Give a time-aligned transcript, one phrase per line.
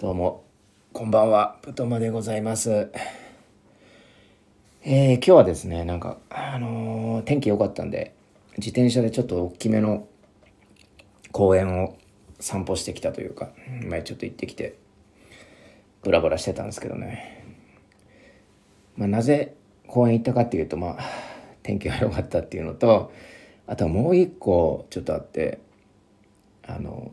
[0.00, 0.46] どうも、
[0.94, 2.90] こんばんは、ぷとまでございます。
[4.82, 8.14] えー、今日はですね、なんか、あのー、天気良かったんで、
[8.56, 10.08] 自転車でちょっと大きめの
[11.32, 11.98] 公園を
[12.38, 13.50] 散歩してきたというか、
[13.90, 14.78] 前ちょっと行ってきて、
[16.02, 17.44] ブラブラしてたんですけどね。
[18.96, 19.54] まあ、なぜ
[19.86, 21.00] 公園行ったかっていうと、まあ、
[21.62, 23.12] 天気が良かったっていうのと、
[23.66, 25.60] あとはもう一個ちょっとあって、
[26.66, 27.12] あの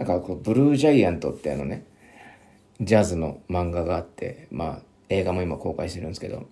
[0.00, 1.84] なんかこうブルージャイアントってあのね
[2.80, 6.48] ジャズの漫画があってまあ映画も今公開してるんですけど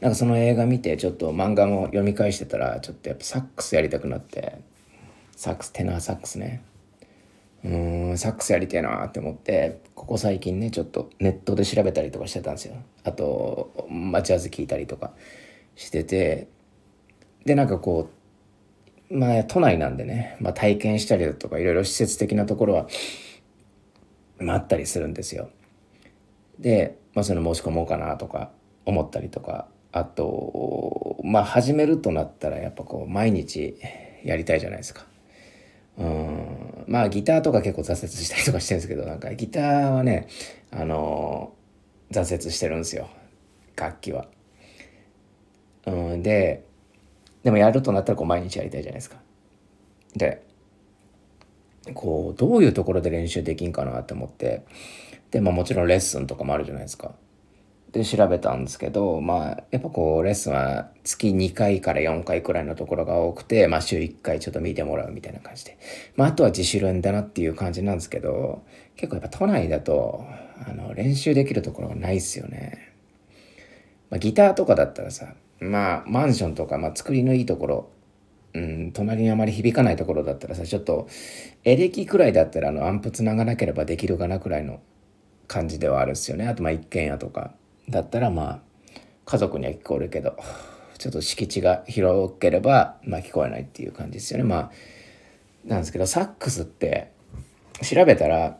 [0.00, 4.58] なんかその映画見てちょっと漫画も読み返してたらちょっとやっぱサックスやりたくなって
[5.36, 6.64] サックステナーサックスね。
[7.64, 12.74] うんサックスやりてえなって思ってここ最近ねちょっとネットで調べたりとかしてたんですよ。
[13.04, 15.12] あと、まあ、ジャズ聴いたりとか
[15.76, 16.48] してて
[17.44, 18.21] でなんかこう
[19.12, 22.86] まあ、都内なんでね、まあ、体験したりだとか、いろいろ施設的なところは、
[24.38, 25.50] まあ、あったりするんですよ。
[26.58, 28.50] で、まあ、その申し込もうかなとか
[28.86, 33.76] 思ったりとか、あと、まあ、始めるとなったら、やっぱこう、毎日
[34.24, 35.04] やりたいじゃないですか。
[35.98, 40.26] うん、まあ、ギターとか結構挫折したりとかしてるんですけど、なんか、ギターはね、
[40.70, 41.52] あの
[42.10, 43.08] 挫折してるんですよ。
[43.76, 44.26] 楽器は。
[45.86, 46.64] うん、で、
[47.42, 49.16] でもやるとなったらこう毎日やりたいじゃないですか。
[50.14, 50.42] で、
[51.94, 54.64] こう、どういうところで練習できんかなって思って、
[55.30, 57.14] で、まあもちろんレッスンとかもあるじゃないですか。
[57.90, 65.78] で、調べたんですけど、まあ、やっぱこう、レッスンは月2回から4回くらいのところが多くて、まあ週1回ちょっと見てもらうみたいな感じで。
[66.16, 68.62] まああとは自主練だなっていう感じなんですけど、
[68.96, 70.24] 結構やっぱ都内だと、
[70.66, 72.92] あの、練習できるところがないっすよね。
[74.10, 77.90] まあギターとかだったらさ、まあ、マンションとか、まあ、作りのいいところ、
[78.54, 81.08] うん、隣にあまり響かないところだったらさ、ちょっと、
[81.64, 84.80] エレキくらいだったら、あの、アンプつながなければできるかなくらいの
[85.46, 86.46] 感じではあるっすよね。
[86.46, 87.54] あと、まあ、一軒家とか
[87.88, 88.60] だったら、まあ、
[89.24, 90.36] 家族には聞こえるけど、
[90.98, 94.44] ちょっと敷地が広ければ、まあ、聞こえないっていう感じですよね。
[94.44, 94.70] まあ、
[95.64, 97.12] なんですけど、サックスって、
[97.82, 98.58] 調べたら、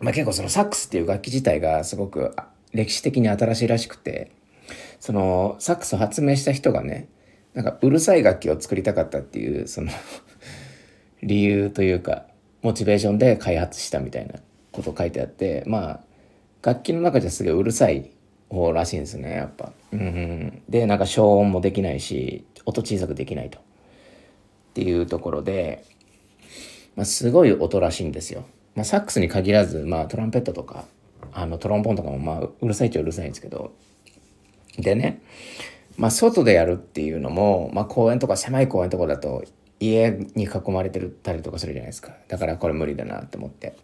[0.00, 2.36] まあ、結構そのサックスっていう楽器自体がすごく
[2.72, 4.30] 歴史的に新しいらしくて、
[5.00, 7.08] そのサックスを発明した人がね
[7.54, 9.90] なんかうるさい楽器を作りたかったっていうその
[11.22, 12.26] 理由というか
[12.62, 14.34] モチベーションで開発したみたいな
[14.72, 16.00] こと書いてあってまあ
[16.62, 18.10] 楽器の中じゃすげえうるさい
[18.50, 19.72] 方らしいんですねやっぱ。
[19.92, 23.58] うん、でなんか消音もできないし音小さくできないと。
[23.58, 23.62] っ
[24.74, 25.84] ていうところで、
[26.96, 28.44] まあ、すごい音らしいんですよ。
[28.74, 30.84] まあ、サックスに限らず、まあ、トランペットとか
[31.32, 33.72] あのトロンボーンとかもまあうるさいっちゃうるさいんですけど
[34.78, 35.22] でね、
[35.96, 39.44] まあ、外でやるっていうのも、まあ、公園とか狭い公園とかだと
[39.80, 42.14] 家に囲まれてるたりとかするじゃないですか。
[42.28, 43.76] だからこれ無理だなって思って。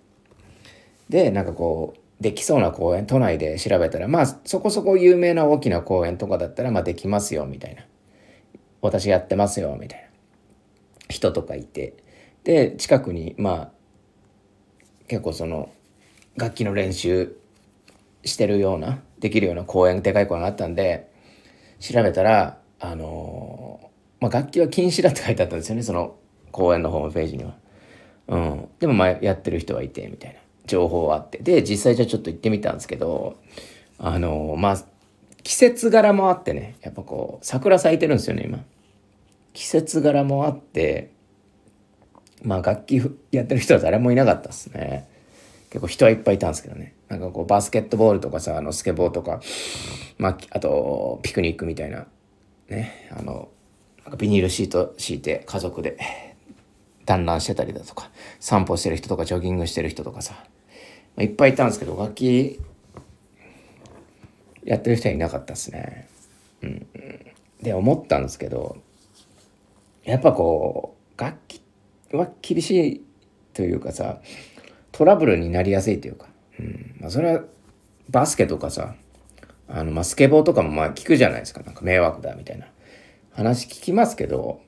[1.08, 7.84] でなんかこうできそうな公園都内で調べたらまあそこそこ有名な大きな公園とかだったらまあできますよみたいな。
[8.80, 10.06] 私やってますよみたいな。
[11.08, 11.94] 人とかいて。
[12.44, 13.70] で近くにまあ
[15.08, 15.70] 結構その
[16.36, 17.36] 楽器の練習
[18.24, 21.10] してるようなできるような公園でかい公園があったんで
[21.78, 26.16] 調べたらあのー、まあ、楽器は禁止だって書いてあったんですよねその
[26.50, 27.54] 公園のホームページには。
[28.28, 33.36] うん、でもまやってる人はいてみたいな情報はあってで実際じゃあちょっと行ってみたんですけど
[33.98, 34.84] あのー、まあ
[35.42, 38.64] 季節柄もあってねやっぱこう桜咲いてるんですよね今。
[39.52, 41.12] 季節柄もあって
[42.42, 45.08] まあ楽器やってる人は誰もいなかったですね。
[45.72, 46.92] 結構人はいっぱいいたんですけどね。
[47.08, 49.40] なんかこうバスケットボールとかさ、あのスケボーとか、
[50.18, 52.06] まあ、あとピクニックみたいな、
[52.68, 53.48] ね、あの、
[54.18, 55.96] ビニールシート敷いて家族で
[57.06, 60.34] 団らんしてたりだとか、散歩してる人とかジョギングしてる人とかさ、
[61.16, 62.60] まあ、いっぱいいたんですけど、楽器
[64.64, 66.06] やってる人はいなかったですね。
[66.60, 66.86] うん。
[67.62, 68.76] で、思ったんですけど、
[70.04, 71.62] やっぱこう、楽器
[72.12, 73.04] は厳しい
[73.54, 74.20] というかさ、
[74.92, 76.26] トラブルになりやすいというか、
[76.60, 76.96] うん。
[77.00, 77.42] まあ、それは
[78.10, 78.94] バスケとかさ
[79.68, 81.62] あの、まあ、スケボーとかもまあ聞くじゃないですか。
[81.62, 82.66] なんか迷惑だみたいな。
[83.34, 84.60] 話聞きますけど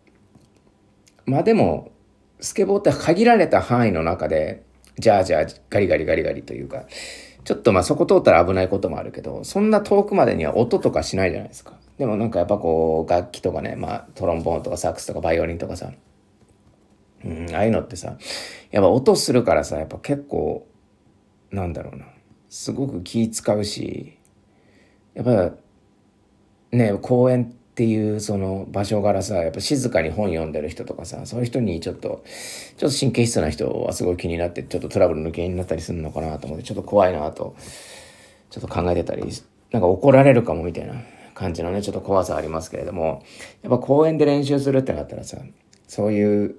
[1.26, 1.92] まあでも
[2.40, 4.64] スケボーって限られた範囲の中で
[4.98, 6.84] じゃあじゃあガリガリガリガリというか
[7.44, 11.74] ちょっとまあそこ通ったら危ないこともあるけどそんな遠くまでには音とかしないじゃないですか。
[11.98, 15.92] でもなんかやっぱこう楽器とかねまあトロンボーンとかサックスとかバイオリンとかさ
[17.24, 18.18] うん、ああいうのってさ、
[18.70, 20.66] やっぱ音するからさ、やっぱ結構、
[21.50, 22.06] なんだろうな、
[22.48, 24.18] すごく気使うし、
[25.14, 25.52] やっぱ
[26.70, 32.22] ね、公園っていうその場所柄さやっぱ静かに本読んでる人とかさそういう人にちょっと
[32.76, 37.56] ちょっと神経質な人はすごい気になってちょっとトラブルの原因になったりするのかなと思ってちょっと怖いなと
[38.50, 39.24] ちょっと考えてたり
[39.72, 40.94] なんか怒られるかもみたいな
[41.34, 43.24] 感じのねちょっと怖さありますけれども
[43.62, 45.38] やっぱ公園で練習するってなったらさ
[45.88, 46.54] そういう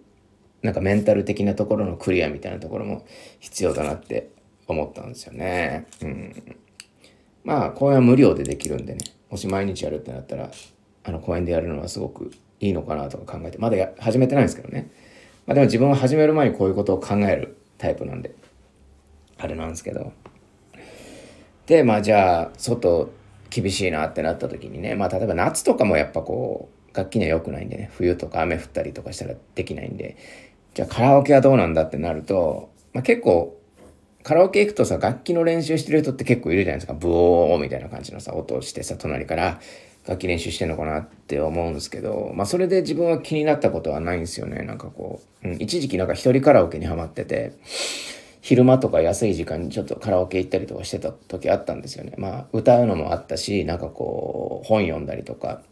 [0.65, 3.05] なんかメンタル的なところのクリアみたいなところも
[3.39, 4.29] 必要だなって
[4.67, 5.87] 思ったんですよね。
[6.01, 6.57] うん。
[7.45, 10.49] まあ公園は無料でできるんでねもし毎日やるってなったら
[11.03, 14.89] あの公園でやるのはすごくいいのかなとか考えてまだ始めてないんですけどね、
[15.45, 18.35] まあ、でも自分は始める前にこういうことを考えるタイプなんで
[19.37, 20.11] あれなんですけど
[21.67, 23.11] でまあじゃあ外
[23.49, 30.17] 厳しいなってなった時にねまあ例えば夏とかもやっぱこう楽器には良くないんでね冬とか雨降ったりとかしたらできないんで
[30.75, 33.59] じゃあカラオケはどうなんだってなると、まあ、結構
[34.23, 39.59] カラオケ行くとさ楽器の練習してる人って結構いるじゃないですかブオーみたいな感じのさ音をしてさ隣から
[40.07, 44.61] 楽器練習してんのかなって思うんですけど、まあそれで自分は気になったことはないんですよね。
[44.61, 47.53] なんかこう、うん、一時期なんか一人カラオケにハマってて、
[48.41, 52.13] 昼間とか安い時間にちょっとカラオケ行ったりとかしてた時あったんですよね。
[52.17, 55.63] まあ歌うのもあったし、なんかこう本読んだりとか、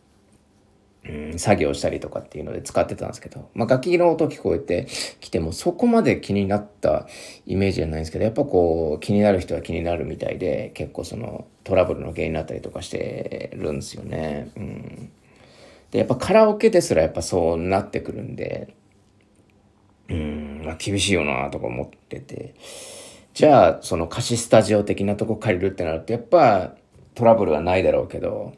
[1.06, 4.88] うん、作業したりとかっていうので使ってたんですけど、まあ、楽器の音聞こえて
[5.20, 7.08] きてもそこまで気になった
[7.46, 14.52] イメージじゃないんですけどやっぱこう気になる人は気になるみたいで結構そのトラブルの原因になったりとかしてるんですよね。
[14.56, 15.12] うん、
[15.92, 18.74] でやっぱカラオケですらやっぱそうなってくるんで
[20.08, 22.56] うんまあ厳しいよなとか思ってて
[23.34, 26.76] じゃあその貸しスタジオ的なとこ借りるってなるとやっぱ
[27.14, 28.54] トラブルはないだろうけど。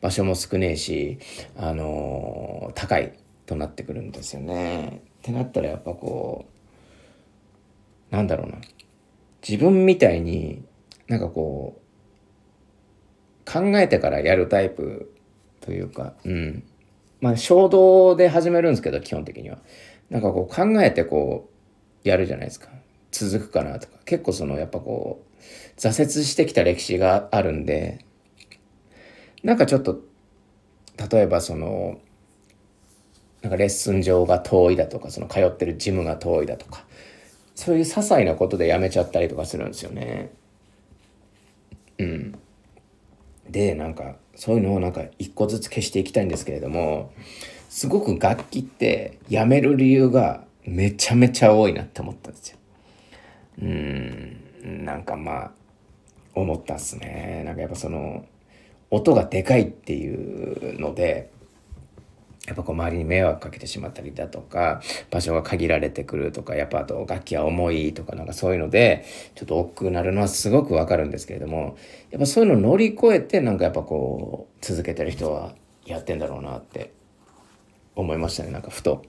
[0.00, 1.18] 場所も少ねえし、
[1.56, 5.02] あのー、高いとなってくるんですよね。
[5.18, 6.46] ってなったらやっぱこ
[8.10, 8.58] う、なんだろうな。
[9.46, 10.62] 自分みたいに
[11.08, 15.12] なんかこう、考えてからやるタイプ
[15.60, 16.62] というか、うん。
[17.20, 19.58] まあ衝動で始めるんですけど、基本的には。
[20.10, 21.48] なんかこう考えてこ
[22.04, 22.68] う、やるじゃないですか。
[23.10, 23.94] 続くかなとか。
[24.04, 28.04] 結構そのやっぱこう、挫折してきた歴史があるんで、
[29.42, 30.00] なんかちょっと
[31.10, 31.98] 例えばその
[33.42, 36.84] なんかレッスン場が遠いだとかその通ってるジムが遠いだとか
[37.54, 40.30] そういう些細なことでやめちゃったりとかするんですよね。
[41.98, 42.38] うん。
[43.48, 47.12] でなんかそういうのをなんか一個ずつ消していきたいんですけれども
[47.68, 52.58] すごく楽器ってやめる理由がめちゃめちゃ多いなって思ったんですよ。
[53.62, 55.52] うんなんかまあ
[56.34, 57.42] 思ったっすね。
[57.44, 58.24] なんかやっぱその
[58.90, 61.30] 音がでかいっていうので
[62.46, 64.80] やっぱこう周りに迷惑かけてしまったりだとか
[65.10, 69.04] 場所が限られてくるとかやっぱあと楽器は重いとかなんかそういうので
[69.34, 71.76] ちょっと億劫になるのはすごくわかるんですけれども
[72.10, 76.92] やっぱそういうのを乗り越えてなんかやっぱこう続けてる人はやってんだろうなって
[77.94, 78.50] 思いましたね。
[78.50, 79.02] なんかふと。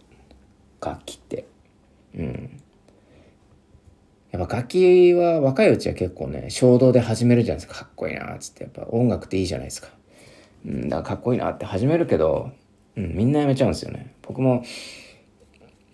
[0.82, 1.46] 楽器って。
[2.16, 2.62] うん。
[4.32, 7.86] やっぱ楽器は若いうちは結構ね衝動で始めるじゃないですか。
[7.86, 8.64] かっこいいなっつって。
[8.64, 9.90] やっぱ音楽っていいじゃないですか。
[10.66, 12.52] うん、だからかっこいいなって始めるけど、
[12.96, 14.14] うん、みんなやめちゃうんですよね。
[14.22, 14.64] 僕も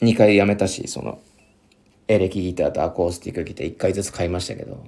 [0.01, 1.19] 2回やめたしその
[2.07, 4.83] エレキギターとアコースティックギター1回ずつ買いましたけど、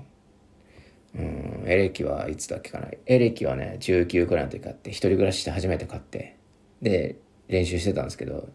[1.16, 2.90] うん、エレキはいつだっけかな。
[3.06, 6.36] エレキはね19くらいの時買って一人暮らしして初めて買って。
[6.82, 7.16] で
[7.48, 8.50] 練習してたんですけど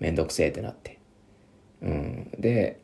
[0.00, 0.98] めんどくせえってなって、
[1.82, 2.80] うん、で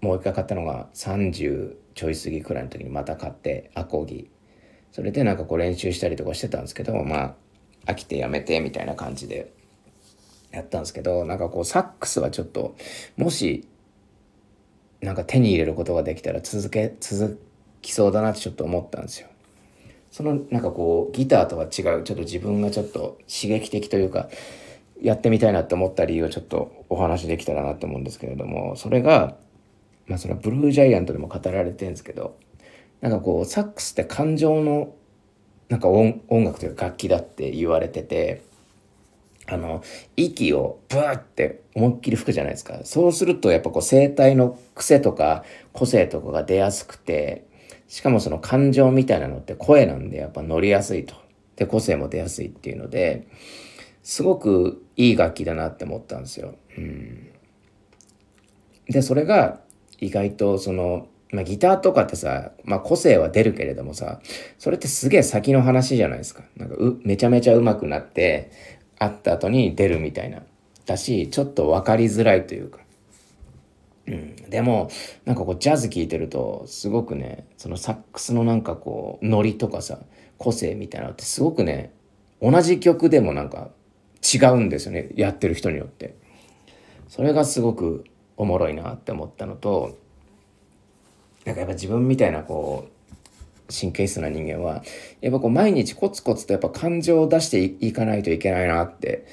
[0.00, 4.30] もう一回買ったのが30ちょい過ぎくらいの時にまた買ってアコギ
[4.92, 7.36] それでなんかこう練習したりとかしてたんですけどま
[7.86, 9.52] あ飽きてやめてみたいな感じで
[10.50, 12.76] やったんですけどなんかこうサックスはちょっと
[13.16, 13.68] もし
[15.00, 17.40] なんか手に入れることができたら続け続
[17.82, 19.28] きそうだなってちょっと思ったんですよ。
[20.10, 24.28] そのなんかこうギターとは違うちょっと自分がちょっと刺激的というか
[25.02, 29.36] やってみたいなって思った理由をちょっとお話できたらなって思うんですけれどもそれが
[30.06, 32.38] まあそれはブルージャイアントでも語られてるんですけど
[33.00, 34.94] なんかこうサックスって感情の
[35.68, 38.42] なんか音楽というか楽器だって言われてて
[39.48, 39.82] あの
[40.16, 42.80] 息をブーって思いっきり吹くじゃないですか。
[42.84, 47.46] そうするとやっぱこう声帯の癖とか個性とかが出やすくて
[47.86, 51.14] しかもその感情みたいなのって声なんでやっぱ乗りやすいと。
[51.54, 53.26] で個性も出やすいっていうので
[54.02, 56.54] すごくいい楽器だなって思ったんですよ。
[56.76, 57.30] うん、
[58.88, 59.60] でそれが
[60.00, 64.20] 意外とその、まあ、ギターとかってさ、まあ、個性は出るけれどもさ
[64.58, 66.44] それってすげえ先の話じゃないですか。
[66.56, 68.50] なんかめちゃめちゃ上手くなって
[68.98, 70.42] 会った後に出るみたいな。
[70.84, 72.80] だしちょっと分かりづらいというか。
[74.06, 74.88] うん、でも
[75.24, 79.98] なんかこうジャズ聴いてるとすごくねそのサックスのなんかこうノリとかさ
[80.38, 81.92] 個性みたいなのってすごくね
[82.40, 83.70] 同じ曲でもなんか
[84.22, 86.14] 違うんですよねやってる人によって。
[87.08, 88.04] それがすごく
[88.36, 89.96] おもろいなって思ったのと
[91.44, 94.82] なんかやっぱ自分みたいなこう神経質な人間は
[95.20, 99.26] やっぱこう毎日コツコツとやっぱ感情を出していかないといけないなって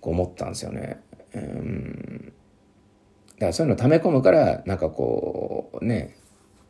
[0.00, 1.00] こう思ったんですよね。
[1.34, 2.32] うん
[3.34, 6.16] だからそういうの溜め込むからなんかこうね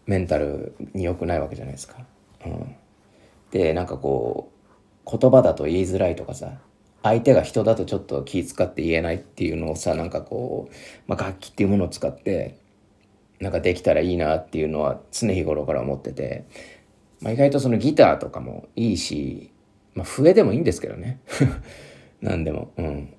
[0.06, 1.96] メンタルに良くないわけじゃないですか。
[2.46, 2.76] うん、
[3.50, 4.50] でなんかこ
[5.06, 6.58] う言葉だと言いづらいとかさ
[7.04, 10.74] 相手が人だとちょっと気使って言えないっていうのをさなんかこう、
[11.06, 12.58] まあ、楽器っていうものを使って
[13.40, 16.46] なんかできたらいいなっていうのは常日頃から思ってて、
[17.20, 19.52] まあ、意外とそのギターとかもいいし、
[19.94, 21.20] まあ、笛でもいいんですけどね。
[22.22, 22.72] 何でも。
[22.78, 23.12] うん。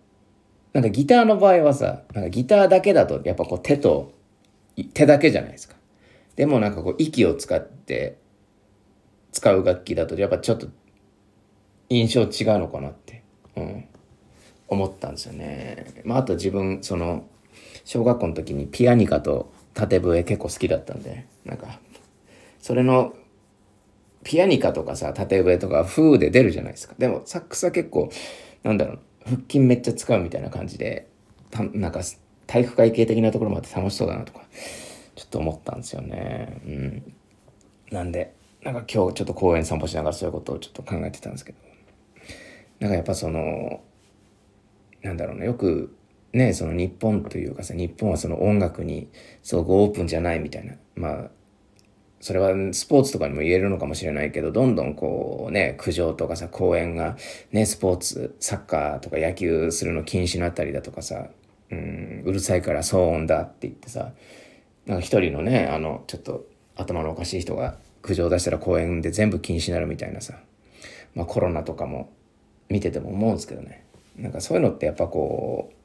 [0.74, 4.13] なんかギターの場合はさなんかギターだけだとやっぱこう手と
[4.96, 5.75] 手だけじゃないですか。
[6.36, 8.18] でもなんかこう息を使って
[9.32, 10.68] 使う楽器だとやっぱちょっと
[11.89, 13.25] 印象違うのかなって。
[13.55, 13.85] うん、
[14.67, 16.01] 思ったんですよね。
[16.03, 17.25] まあ、あと自分その
[17.83, 21.79] 小学校の時にピアニカと縦笛結構好きだったんでなんか
[22.59, 23.13] それの
[24.24, 26.95] ピアニカとかさ縦笛とか風で出るじゃないですか。
[26.97, 28.09] でもサックスは結構
[28.63, 31.07] なんだろう腹筋めっちゃ使うみたいな感じで
[31.51, 32.01] たなんか
[32.47, 34.41] 体育会系的なところもあって楽しそうだなとか
[35.15, 36.62] ちょっと思ったんですよね。
[36.65, 37.13] うん。
[37.91, 38.33] なんで
[38.63, 41.75] なんか今日ちょっと公園散歩しながらそういうことをちょっと考えてたんですけど。
[42.79, 43.82] なんかやっぱその
[45.01, 45.96] なんだろうねよく
[46.34, 49.10] ねその日本というかさ日本はその音楽に
[49.44, 50.75] すごくオープンじゃないみたいな。
[50.96, 51.29] まあ
[52.25, 57.17] それはスポーツとかにも言えるのかもしれないけどどんどんこうね苦情とかさ公園が
[57.51, 61.27] ねスポーツサッカーとか野球するの禁止になったりだとかさ
[61.70, 64.13] うんうるさいから騒音だって言ってさ
[64.88, 70.34] なんか一人のねあのちょっと頭のおかしい人が苦情出したら公園で全部禁止になるみたいなさ
[71.13, 72.12] まあコロナとかも
[72.69, 73.86] 見てても思うんですけどね。
[74.17, 75.75] なんかそういうのってやっぱこう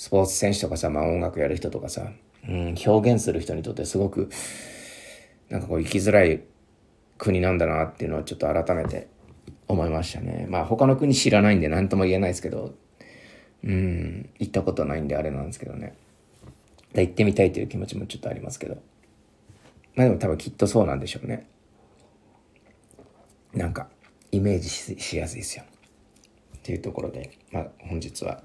[0.00, 2.10] スポーツ選手とかさ、まあ、音楽やる人とかさ、
[2.48, 4.30] うん、表現する人にとってすごく
[5.48, 6.42] なんかこう生きづらい
[7.18, 9.08] 国なんだなっていうのはちょっと改めて
[9.68, 10.46] 思いましたね。
[10.48, 12.74] まあ他の国知らないんで何とも言えないですけど
[13.64, 15.94] うん行ったことないんであれなんですけどね。
[16.94, 18.78] 行ってみたいという気持ちもちょっとありますけど。
[19.94, 21.46] まあでも多分きっとそうなんでしょうね。
[23.54, 23.88] なんか
[24.30, 25.64] イメージしやすいですよ。
[26.66, 28.42] っていうところで、まあ、本日は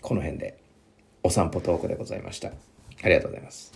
[0.00, 0.56] この辺で
[1.22, 2.48] お散歩トークでございました。
[2.48, 3.70] ありがとうございます。